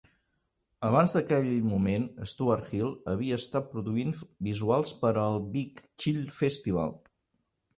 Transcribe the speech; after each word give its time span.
Abans 0.85 1.11
d'aquell 1.17 1.49
moment, 1.73 2.07
Stuart 2.31 2.71
Hill 2.77 2.89
havia 3.13 3.37
estat 3.43 3.69
produint 3.75 4.15
visuals 4.49 4.95
per 5.03 5.13
al 5.27 5.39
Big 5.59 5.85
Chill 6.05 6.25
Festival. 6.41 6.99